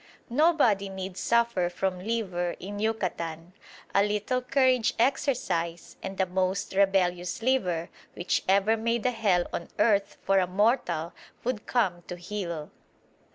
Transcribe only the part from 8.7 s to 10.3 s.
made a hell on earth